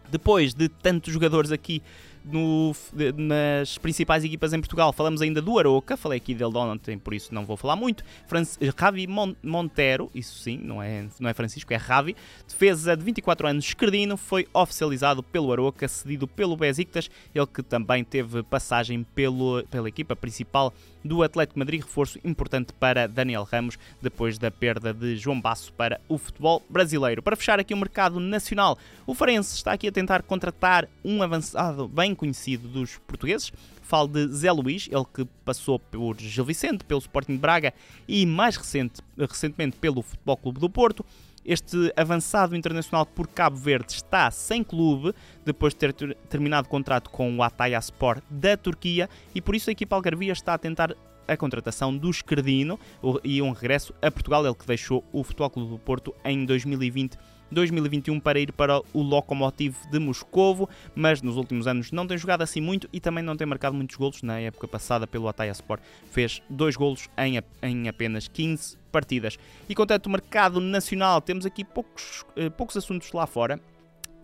Depois 0.08 0.54
de 0.54 0.68
tantos 0.68 1.12
jogadores 1.12 1.52
aqui 1.52 1.82
no, 2.26 2.74
nas 3.16 3.78
principais 3.78 4.24
equipas 4.24 4.52
em 4.52 4.60
Portugal. 4.60 4.92
Falamos 4.92 5.22
ainda 5.22 5.40
do 5.40 5.58
Aroca, 5.58 5.96
falei 5.96 6.18
aqui 6.18 6.34
dele 6.34 6.56
ontem, 6.56 6.98
por 6.98 7.14
isso 7.14 7.34
não 7.34 7.44
vou 7.44 7.56
falar 7.56 7.76
muito. 7.76 8.04
Francis, 8.26 8.58
Javi 8.78 9.06
Montero, 9.42 10.10
isso 10.14 10.38
sim, 10.38 10.58
não 10.58 10.82
é, 10.82 11.06
não 11.20 11.30
é 11.30 11.34
Francisco, 11.34 11.72
é 11.72 11.78
Javi, 11.78 12.16
defesa 12.46 12.96
de 12.96 13.04
24 13.04 13.46
anos, 13.48 13.64
esquerdino, 13.64 14.16
foi 14.16 14.46
oficializado 14.52 15.22
pelo 15.22 15.52
Aroca, 15.52 15.86
cedido 15.88 16.26
pelo 16.26 16.56
Besiktas, 16.56 17.10
ele 17.34 17.46
que 17.46 17.62
também 17.62 18.02
teve 18.04 18.42
passagem 18.42 19.04
pelo, 19.14 19.64
pela 19.70 19.88
equipa 19.88 20.16
principal 20.16 20.72
do 21.06 21.22
Atlético 21.22 21.58
Madrid, 21.58 21.80
reforço 21.80 22.18
importante 22.24 22.72
para 22.72 23.06
Daniel 23.06 23.48
Ramos, 23.50 23.78
depois 24.02 24.38
da 24.38 24.50
perda 24.50 24.92
de 24.92 25.16
João 25.16 25.40
Basso 25.40 25.72
para 25.72 26.00
o 26.08 26.18
futebol 26.18 26.62
brasileiro. 26.68 27.22
Para 27.22 27.36
fechar 27.36 27.60
aqui 27.60 27.72
o 27.72 27.76
mercado 27.76 28.20
nacional, 28.20 28.76
o 29.06 29.14
Farense 29.14 29.54
está 29.54 29.72
aqui 29.72 29.88
a 29.88 29.92
tentar 29.92 30.22
contratar 30.22 30.88
um 31.04 31.22
avançado 31.22 31.88
bem 31.88 32.14
conhecido 32.14 32.68
dos 32.68 32.98
portugueses. 32.98 33.52
Falo 33.82 34.08
de 34.08 34.26
Zé 34.28 34.50
Luís, 34.50 34.88
ele 34.90 35.04
que 35.14 35.24
passou 35.44 35.78
por 35.78 36.18
Gil 36.18 36.44
Vicente, 36.44 36.84
pelo 36.84 36.98
Sporting 36.98 37.34
de 37.34 37.38
Braga 37.38 37.72
e 38.08 38.26
mais 38.26 38.56
recente, 38.56 39.00
recentemente 39.16 39.76
pelo 39.76 40.02
Futebol 40.02 40.36
Clube 40.36 40.58
do 40.58 40.68
Porto. 40.68 41.04
Este 41.46 41.92
avançado 41.96 42.56
internacional 42.56 43.06
por 43.06 43.28
Cabo 43.28 43.56
Verde 43.56 43.92
está 43.92 44.28
sem 44.32 44.64
clube 44.64 45.14
depois 45.44 45.72
de 45.72 45.78
ter 45.78 46.16
terminado 46.28 46.66
o 46.66 46.70
contrato 46.70 47.08
com 47.08 47.36
o 47.36 47.42
Ataya 47.42 47.78
Sport 47.78 48.24
da 48.28 48.56
Turquia 48.56 49.08
e 49.32 49.40
por 49.40 49.54
isso 49.54 49.70
a 49.70 49.72
equipa 49.72 49.94
algarvia 49.94 50.32
está 50.32 50.54
a 50.54 50.58
tentar 50.58 50.96
a 51.26 51.36
contratação 51.36 51.96
do 51.96 52.10
Esquerdino 52.10 52.78
e 53.22 53.40
um 53.42 53.52
regresso 53.52 53.94
a 54.02 54.10
Portugal, 54.10 54.44
ele 54.44 54.54
que 54.54 54.66
deixou 54.66 55.04
o 55.12 55.22
Futebol 55.22 55.50
Clube 55.50 55.70
do 55.70 55.78
Porto 55.78 56.14
em 56.24 56.44
2020 56.44 57.16
2021 57.50 58.18
para 58.18 58.38
ir 58.38 58.52
para 58.52 58.80
o 58.92 59.02
Lokomotiv 59.02 59.76
de 59.90 59.98
Moscovo, 59.98 60.68
mas 60.94 61.22
nos 61.22 61.36
últimos 61.36 61.66
anos 61.66 61.92
não 61.92 62.06
tem 62.06 62.18
jogado 62.18 62.42
assim 62.42 62.60
muito 62.60 62.88
e 62.92 63.00
também 63.00 63.22
não 63.22 63.36
tem 63.36 63.46
marcado 63.46 63.76
muitos 63.76 63.96
golos. 63.96 64.22
Na 64.22 64.40
época 64.40 64.66
passada, 64.66 65.06
pelo 65.06 65.28
Ataya 65.28 65.52
Sport, 65.52 65.82
fez 66.10 66.42
dois 66.48 66.76
golos 66.76 67.08
em, 67.16 67.40
em 67.62 67.88
apenas 67.88 68.28
15 68.28 68.76
partidas. 68.90 69.38
E 69.68 69.74
quanto 69.74 69.92
ao 69.92 70.00
mercado 70.10 70.60
nacional, 70.60 71.20
temos 71.20 71.46
aqui 71.46 71.64
poucos, 71.64 72.24
eh, 72.36 72.50
poucos 72.50 72.76
assuntos 72.76 73.12
lá 73.12 73.26
fora, 73.26 73.60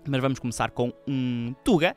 mas 0.06 0.20
vamos 0.20 0.38
começar 0.38 0.70
com 0.70 0.92
um 1.06 1.54
Tuga. 1.64 1.94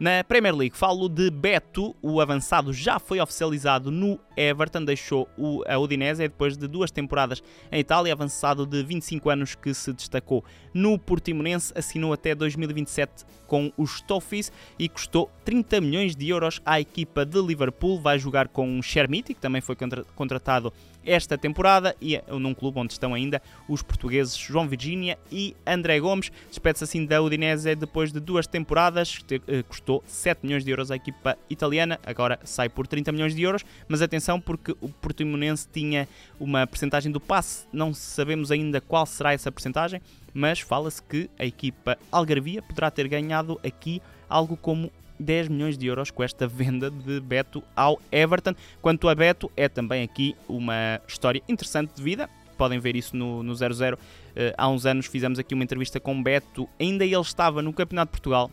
Na 0.00 0.22
Premier 0.22 0.54
League, 0.54 0.76
falo 0.76 1.08
de 1.08 1.28
Beto, 1.28 1.92
o 2.00 2.20
avançado 2.20 2.72
já 2.72 3.00
foi 3.00 3.18
oficializado 3.18 3.90
no 3.90 4.16
Everton, 4.36 4.84
deixou 4.84 5.28
o, 5.36 5.64
a 5.66 5.76
Udinese 5.76 6.22
depois 6.22 6.56
de 6.56 6.68
duas 6.68 6.92
temporadas 6.92 7.42
em 7.72 7.80
Itália, 7.80 8.12
avançado 8.12 8.64
de 8.64 8.80
25 8.84 9.28
anos 9.28 9.56
que 9.56 9.74
se 9.74 9.92
destacou 9.92 10.44
no 10.72 10.96
Portimonense, 11.00 11.72
assinou 11.76 12.12
até 12.12 12.32
2027 12.32 13.24
com 13.48 13.72
os 13.76 14.00
Toffees 14.00 14.52
e 14.78 14.88
custou 14.88 15.32
30 15.44 15.80
milhões 15.80 16.14
de 16.14 16.28
euros 16.28 16.62
à 16.64 16.78
equipa 16.78 17.26
de 17.26 17.42
Liverpool, 17.42 18.00
vai 18.00 18.20
jogar 18.20 18.46
com 18.46 18.78
o 18.78 18.82
Shermiti, 18.82 19.34
que 19.34 19.40
também 19.40 19.60
foi 19.60 19.74
contra 19.74 20.04
contratado 20.14 20.72
esta 21.04 21.38
temporada 21.38 21.94
e 22.00 22.16
é 22.16 22.24
num 22.30 22.54
clube 22.54 22.78
onde 22.78 22.92
estão 22.92 23.14
ainda 23.14 23.40
os 23.68 23.82
portugueses 23.82 24.36
João 24.36 24.68
Virgínia 24.68 25.18
e 25.30 25.56
André 25.66 25.98
Gomes. 26.00 26.30
Despede-se 26.48 26.84
assim 26.84 27.04
da 27.04 27.20
Udinese 27.22 27.74
depois 27.74 28.12
de 28.12 28.20
duas 28.20 28.46
temporadas, 28.46 29.18
eh, 29.30 29.62
custou 29.62 30.02
7 30.06 30.44
milhões 30.44 30.64
de 30.64 30.70
euros 30.70 30.90
à 30.90 30.96
equipa 30.96 31.36
italiana, 31.48 31.98
agora 32.04 32.38
sai 32.44 32.68
por 32.68 32.86
30 32.86 33.12
milhões 33.12 33.34
de 33.34 33.42
euros, 33.42 33.64
mas 33.86 34.02
atenção 34.02 34.40
porque 34.40 34.76
o 34.80 34.88
Portimonense 34.88 35.68
tinha 35.72 36.08
uma 36.38 36.66
percentagem 36.66 37.10
do 37.10 37.20
passe, 37.20 37.66
não 37.72 37.94
sabemos 37.94 38.50
ainda 38.50 38.80
qual 38.80 39.06
será 39.06 39.32
essa 39.32 39.50
percentagem, 39.50 40.00
mas 40.32 40.60
fala-se 40.60 41.02
que 41.02 41.28
a 41.38 41.44
equipa 41.44 41.98
Algarvia 42.12 42.62
poderá 42.62 42.90
ter 42.90 43.08
ganhado 43.08 43.58
aqui 43.64 44.00
algo 44.28 44.56
como 44.56 44.90
10 45.18 45.48
milhões 45.48 45.76
de 45.76 45.86
euros 45.86 46.10
com 46.10 46.22
esta 46.22 46.46
venda 46.46 46.90
de 46.90 47.20
Beto 47.20 47.62
ao 47.74 48.00
Everton. 48.10 48.54
Quanto 48.80 49.08
a 49.08 49.14
Beto, 49.14 49.50
é 49.56 49.68
também 49.68 50.02
aqui 50.02 50.36
uma 50.48 51.00
história 51.06 51.42
interessante 51.48 51.94
de 51.94 52.02
vida. 52.02 52.28
Podem 52.56 52.78
ver 52.78 52.96
isso 52.96 53.16
no, 53.16 53.42
no 53.42 53.54
00. 53.54 53.94
Uh, 53.94 53.98
eh, 54.34 54.54
há 54.56 54.68
uns 54.68 54.84
anos 54.84 55.06
fizemos 55.06 55.38
aqui 55.38 55.54
uma 55.54 55.62
entrevista 55.62 56.00
com 56.00 56.20
Beto. 56.22 56.68
Ainda 56.78 57.04
ele 57.04 57.16
estava 57.20 57.62
no 57.62 57.72
Campeonato 57.72 58.10
de 58.10 58.12
Portugal. 58.12 58.50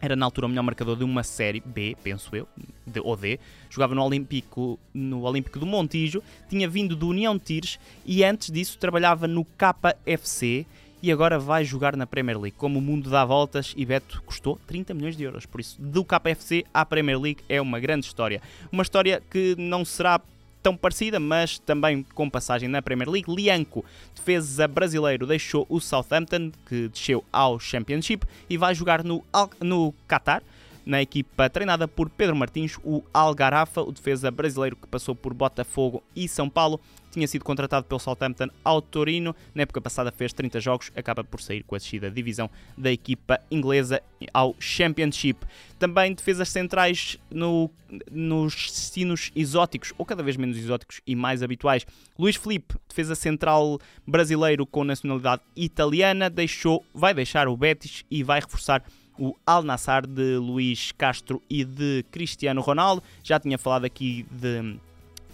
Era 0.00 0.16
na 0.16 0.24
altura 0.24 0.46
o 0.46 0.48
melhor 0.48 0.62
marcador 0.62 0.96
de 0.96 1.04
uma 1.04 1.22
série 1.22 1.60
B, 1.60 1.94
penso 2.02 2.34
eu, 2.34 2.48
de, 2.86 3.00
ou 3.00 3.16
D. 3.16 3.38
Jogava 3.68 3.94
no 3.94 4.02
Olímpico, 4.02 4.78
no 4.94 5.22
Olímpico 5.22 5.58
do 5.58 5.66
Montijo. 5.66 6.22
Tinha 6.48 6.66
vindo 6.68 6.96
do 6.96 7.08
União 7.08 7.38
Tires 7.38 7.78
e 8.06 8.24
antes 8.24 8.50
disso 8.50 8.78
trabalhava 8.78 9.28
no 9.28 9.44
KFC 9.44 10.66
e 11.02 11.10
agora 11.10 11.38
vai 11.38 11.64
jogar 11.64 11.96
na 11.96 12.06
Premier 12.06 12.38
League. 12.38 12.56
Como 12.56 12.78
o 12.78 12.82
mundo 12.82 13.10
dá 13.10 13.24
voltas 13.24 13.74
e 13.76 13.84
Beto 13.84 14.22
custou 14.22 14.58
30 14.66 14.94
milhões 14.94 15.16
de 15.16 15.24
euros. 15.24 15.46
Por 15.46 15.60
isso, 15.60 15.80
do 15.80 16.04
KFC 16.04 16.64
à 16.72 16.84
Premier 16.84 17.18
League 17.18 17.42
é 17.48 17.60
uma 17.60 17.80
grande 17.80 18.06
história. 18.06 18.40
Uma 18.70 18.82
história 18.82 19.22
que 19.30 19.54
não 19.58 19.84
será 19.84 20.20
tão 20.62 20.76
parecida, 20.76 21.18
mas 21.18 21.58
também 21.58 22.04
com 22.14 22.28
passagem 22.28 22.68
na 22.68 22.82
Premier 22.82 23.08
League. 23.08 23.32
Lianco, 23.32 23.84
defesa 24.14 24.68
brasileiro, 24.68 25.26
deixou 25.26 25.66
o 25.68 25.80
Southampton, 25.80 26.52
que 26.66 26.88
desceu 26.88 27.24
ao 27.32 27.58
Championship, 27.58 28.26
e 28.48 28.56
vai 28.56 28.74
jogar 28.74 29.02
no, 29.02 29.24
no 29.60 29.94
Qatar 30.06 30.42
na 30.84 31.02
equipa 31.02 31.48
treinada 31.48 31.86
por 31.86 32.08
Pedro 32.08 32.34
Martins, 32.34 32.78
o 32.82 33.02
Algarafa, 33.12 33.82
o 33.82 33.92
defesa 33.92 34.30
brasileiro 34.30 34.76
que 34.76 34.86
passou 34.86 35.14
por 35.14 35.32
Botafogo 35.34 36.02
e 36.16 36.26
São 36.26 36.48
Paulo, 36.48 36.80
tinha 37.10 37.26
sido 37.26 37.44
contratado 37.44 37.86
pelo 37.86 37.98
Southampton 37.98 38.48
ao 38.64 38.80
Torino, 38.80 39.34
na 39.54 39.62
época 39.62 39.80
passada 39.80 40.12
fez 40.12 40.32
30 40.32 40.60
jogos, 40.60 40.92
acaba 40.94 41.24
por 41.24 41.40
sair 41.40 41.62
com 41.62 41.74
a 41.74 41.78
descida 41.78 42.08
da 42.08 42.14
divisão 42.14 42.50
da 42.76 42.90
equipa 42.90 43.40
inglesa 43.50 44.02
ao 44.32 44.54
Championship. 44.58 45.44
Também 45.78 46.14
defesas 46.14 46.48
centrais 46.48 47.18
no, 47.30 47.70
nos 48.10 48.54
destinos 48.54 49.30
exóticos, 49.34 49.92
ou 49.98 50.06
cada 50.06 50.22
vez 50.22 50.36
menos 50.36 50.56
exóticos 50.56 51.00
e 51.06 51.16
mais 51.16 51.42
habituais. 51.42 51.86
Luís 52.18 52.36
Felipe, 52.36 52.74
defesa 52.88 53.14
central 53.14 53.78
brasileiro 54.06 54.66
com 54.66 54.84
nacionalidade 54.84 55.42
italiana, 55.56 56.30
deixou, 56.30 56.84
vai 56.94 57.14
deixar 57.14 57.48
o 57.48 57.56
Betis 57.56 58.04
e 58.10 58.22
vai 58.22 58.40
reforçar 58.40 58.82
o 59.18 59.36
Al 59.46 59.62
Nassr 59.62 60.06
de 60.06 60.36
Luís 60.36 60.92
Castro 60.92 61.42
e 61.48 61.62
de 61.62 62.04
Cristiano 62.10 62.62
Ronaldo. 62.62 63.02
Já 63.22 63.38
tinha 63.38 63.58
falado 63.58 63.84
aqui 63.84 64.24
de, 64.30 64.76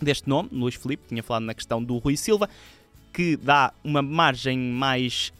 deste 0.04 0.28
nome, 0.28 0.48
Luís 0.52 0.74
Felipe, 0.74 1.04
tinha 1.08 1.22
falado 1.22 1.44
na 1.44 1.54
questão 1.54 1.82
do 1.82 1.98
Rui 1.98 2.16
Silva, 2.16 2.48
que 3.12 3.36
dá 3.36 3.72
uma 3.82 4.02
margem 4.02 4.58
mais 4.58 5.32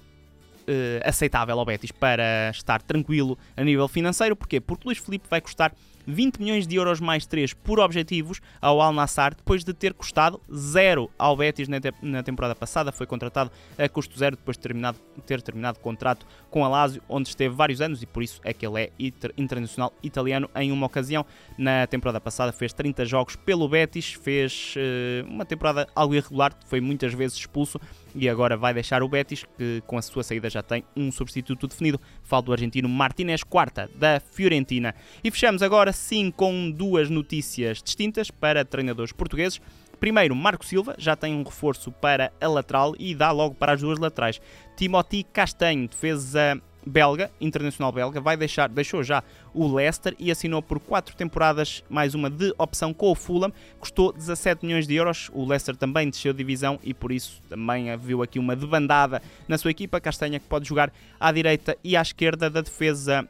uh, 0.62 1.08
aceitável 1.08 1.58
ao 1.58 1.64
Betis 1.64 1.92
para 1.92 2.50
estar 2.50 2.82
tranquilo 2.82 3.38
a 3.56 3.62
nível 3.62 3.86
financeiro. 3.88 4.34
Porquê? 4.34 4.60
Porque 4.60 4.86
Luís 4.86 4.98
Felipe 4.98 5.26
vai 5.28 5.40
custar 5.40 5.72
20 6.06 6.38
milhões 6.38 6.66
de 6.66 6.76
euros 6.76 7.00
mais 7.00 7.26
3 7.26 7.54
por 7.54 7.80
objetivos 7.80 8.40
ao 8.60 8.80
Al 8.80 8.92
Nassr, 8.92 9.34
depois 9.36 9.64
de 9.64 9.72
ter 9.72 9.92
custado 9.92 10.40
zero 10.52 11.10
ao 11.18 11.36
Betis 11.36 11.68
na, 11.68 11.80
te 11.80 11.92
na 12.02 12.22
temporada 12.22 12.54
passada. 12.54 12.92
Foi 12.92 13.06
contratado 13.06 13.50
a 13.78 13.88
custo 13.88 14.18
zero 14.18 14.36
depois 14.36 14.56
de 14.56 14.62
terminado, 14.62 14.98
ter 15.26 15.42
terminado 15.42 15.78
contrato 15.80 16.26
com 16.50 16.64
a 16.64 16.68
Lazio, 16.68 17.02
onde 17.08 17.28
esteve 17.28 17.54
vários 17.54 17.80
anos 17.80 18.02
e 18.02 18.06
por 18.06 18.22
isso 18.22 18.40
é 18.44 18.52
que 18.52 18.66
ele 18.66 18.82
é 18.82 18.90
internacional 19.36 19.92
italiano. 20.02 20.48
Em 20.54 20.72
uma 20.72 20.86
ocasião, 20.86 21.24
na 21.58 21.86
temporada 21.86 22.20
passada, 22.20 22.52
fez 22.52 22.72
30 22.72 23.04
jogos 23.04 23.36
pelo 23.36 23.68
Betis, 23.68 24.12
fez 24.12 24.74
uh, 24.76 25.26
uma 25.28 25.44
temporada 25.44 25.88
algo 25.94 26.14
irregular, 26.14 26.52
foi 26.66 26.80
muitas 26.80 27.12
vezes 27.12 27.38
expulso 27.38 27.80
e 28.14 28.28
agora 28.28 28.56
vai 28.56 28.72
deixar 28.72 29.02
o 29.02 29.08
Betis, 29.08 29.44
que 29.56 29.82
com 29.86 29.98
a 29.98 30.02
sua 30.02 30.22
saída 30.22 30.48
já 30.48 30.62
tem 30.62 30.84
um 30.96 31.12
substituto 31.12 31.66
definido. 31.66 32.00
Falo 32.22 32.42
do 32.42 32.52
argentino 32.52 32.88
Martínez 32.88 33.42
Quarta, 33.42 33.90
da 33.94 34.20
Fiorentina. 34.20 34.94
E 35.22 35.30
fechamos 35.30 35.62
agora 35.62 35.92
sim 35.96 36.30
com 36.30 36.70
duas 36.70 37.10
notícias 37.10 37.82
distintas 37.82 38.30
para 38.30 38.64
treinadores 38.64 39.12
portugueses. 39.12 39.60
Primeiro, 39.98 40.36
Marco 40.36 40.64
Silva 40.64 40.94
já 40.98 41.16
tem 41.16 41.34
um 41.34 41.42
reforço 41.42 41.90
para 41.90 42.32
a 42.40 42.46
lateral 42.46 42.94
e 42.98 43.14
dá 43.14 43.30
logo 43.30 43.54
para 43.54 43.72
as 43.72 43.80
duas 43.80 43.98
laterais. 43.98 44.40
Timothy 44.76 45.24
Castanho, 45.24 45.88
defesa 45.88 46.60
belga, 46.86 47.30
internacional 47.40 47.90
belga, 47.90 48.20
vai 48.20 48.36
deixar, 48.36 48.68
deixou 48.68 49.02
já 49.02 49.22
o 49.52 49.66
Leicester 49.66 50.14
e 50.18 50.30
assinou 50.30 50.62
por 50.62 50.78
quatro 50.78 51.16
temporadas 51.16 51.82
mais 51.88 52.14
uma 52.14 52.30
de 52.30 52.54
opção 52.56 52.94
com 52.94 53.10
o 53.10 53.14
Fulham, 53.14 53.52
custou 53.80 54.12
17 54.12 54.64
milhões 54.64 54.86
de 54.86 54.94
euros. 54.94 55.28
O 55.32 55.44
Leicester 55.44 55.74
também 55.74 56.08
desceu 56.08 56.32
divisão 56.32 56.78
e 56.84 56.94
por 56.94 57.10
isso 57.10 57.42
também 57.48 57.96
viu 57.96 58.22
aqui 58.22 58.38
uma 58.38 58.54
debandada 58.54 59.20
na 59.48 59.58
sua 59.58 59.72
equipa. 59.72 60.00
Castanha 60.00 60.38
que 60.38 60.46
pode 60.46 60.68
jogar 60.68 60.92
à 61.18 61.32
direita 61.32 61.76
e 61.82 61.96
à 61.96 62.02
esquerda 62.02 62.48
da 62.48 62.60
defesa 62.60 63.26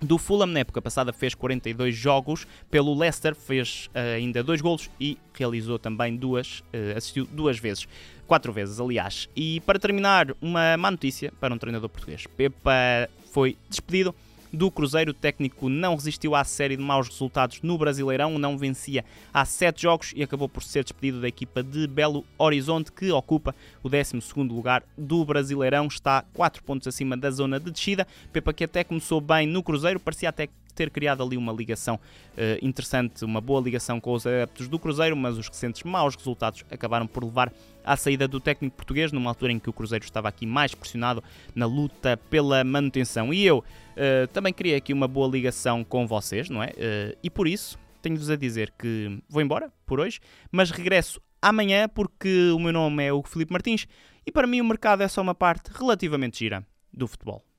do 0.00 0.18
Fulham. 0.18 0.46
Na 0.46 0.60
época 0.60 0.80
passada 0.80 1.12
fez 1.12 1.34
42 1.34 1.94
jogos 1.94 2.46
pelo 2.70 2.96
Leicester, 2.96 3.34
fez 3.34 3.88
uh, 3.88 4.16
ainda 4.16 4.42
dois 4.42 4.60
golos 4.60 4.90
e 5.00 5.18
realizou 5.34 5.78
também 5.78 6.16
duas, 6.16 6.60
uh, 6.60 6.96
assistiu 6.96 7.26
duas 7.26 7.58
vezes. 7.58 7.86
Quatro 8.26 8.52
vezes, 8.52 8.78
aliás. 8.78 9.28
E 9.34 9.60
para 9.60 9.78
terminar, 9.78 10.34
uma 10.40 10.76
má 10.76 10.90
notícia 10.90 11.32
para 11.40 11.52
um 11.52 11.58
treinador 11.58 11.88
português. 11.88 12.26
Pepa 12.36 13.08
foi 13.32 13.56
despedido 13.68 14.14
do 14.52 14.70
Cruzeiro. 14.70 15.10
O 15.10 15.14
técnico 15.14 15.68
não 15.68 15.94
resistiu 15.94 16.34
à 16.34 16.44
série 16.44 16.76
de 16.76 16.82
maus 16.82 17.08
resultados 17.08 17.60
no 17.62 17.76
Brasileirão, 17.78 18.38
não 18.38 18.56
vencia 18.58 19.04
há 19.32 19.44
sete 19.44 19.82
jogos 19.82 20.12
e 20.14 20.22
acabou 20.22 20.48
por 20.48 20.62
ser 20.62 20.84
despedido 20.84 21.20
da 21.20 21.28
equipa 21.28 21.62
de 21.62 21.86
Belo 21.86 22.24
Horizonte, 22.38 22.92
que 22.92 23.10
ocupa 23.10 23.54
o 23.82 23.88
12 23.88 24.20
lugar 24.48 24.82
do 24.96 25.24
Brasileirão, 25.24 25.86
está 25.86 26.24
4 26.34 26.62
pontos 26.62 26.88
acima 26.88 27.16
da 27.16 27.30
zona 27.30 27.58
de 27.58 27.70
descida. 27.70 28.06
Pepa 28.32 28.52
que 28.52 28.64
até 28.64 28.84
começou 28.84 29.20
bem 29.20 29.46
no 29.46 29.62
Cruzeiro, 29.62 30.00
parecia 30.00 30.28
até 30.28 30.48
ter 30.80 30.88
criado 30.88 31.22
ali 31.22 31.36
uma 31.36 31.52
ligação 31.52 31.96
uh, 31.96 32.64
interessante, 32.64 33.22
uma 33.22 33.38
boa 33.38 33.60
ligação 33.60 34.00
com 34.00 34.14
os 34.14 34.26
adeptos 34.26 34.66
do 34.66 34.78
Cruzeiro, 34.78 35.14
mas 35.14 35.36
os 35.36 35.46
recentes 35.46 35.82
maus 35.82 36.16
resultados 36.16 36.64
acabaram 36.70 37.06
por 37.06 37.22
levar 37.22 37.52
à 37.84 37.98
saída 37.98 38.26
do 38.26 38.40
técnico 38.40 38.76
português, 38.76 39.12
numa 39.12 39.28
altura 39.28 39.52
em 39.52 39.58
que 39.58 39.68
o 39.68 39.74
Cruzeiro 39.74 40.02
estava 40.06 40.26
aqui 40.26 40.46
mais 40.46 40.74
pressionado 40.74 41.22
na 41.54 41.66
luta 41.66 42.16
pela 42.16 42.64
manutenção. 42.64 43.30
E 43.34 43.44
eu 43.44 43.58
uh, 43.58 44.26
também 44.32 44.54
queria 44.54 44.78
aqui 44.78 44.94
uma 44.94 45.06
boa 45.06 45.28
ligação 45.28 45.84
com 45.84 46.06
vocês, 46.06 46.48
não 46.48 46.62
é? 46.62 46.68
Uh, 46.68 47.18
e 47.22 47.28
por 47.28 47.46
isso 47.46 47.78
tenho-vos 48.00 48.30
a 48.30 48.36
dizer 48.36 48.72
que 48.78 49.22
vou 49.28 49.42
embora 49.42 49.70
por 49.84 50.00
hoje, 50.00 50.18
mas 50.50 50.70
regresso 50.70 51.20
amanhã 51.42 51.90
porque 51.90 52.50
o 52.52 52.58
meu 52.58 52.72
nome 52.72 53.04
é 53.04 53.12
o 53.12 53.22
Felipe 53.22 53.52
Martins 53.52 53.86
e 54.26 54.32
para 54.32 54.46
mim 54.46 54.62
o 54.62 54.64
mercado 54.64 55.02
é 55.02 55.08
só 55.08 55.20
uma 55.20 55.34
parte 55.34 55.70
relativamente 55.74 56.38
gira 56.38 56.66
do 56.90 57.06
futebol. 57.06 57.49